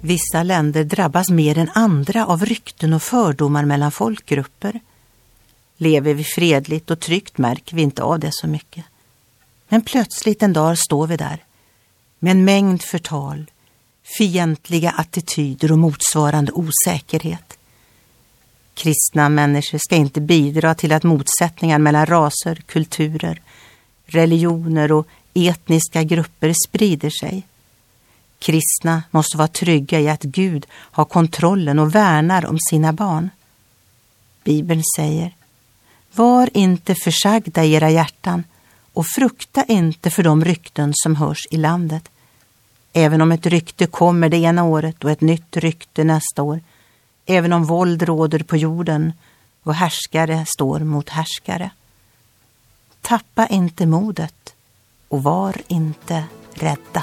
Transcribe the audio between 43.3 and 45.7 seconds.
ett rykte kommer det ena året och ett nytt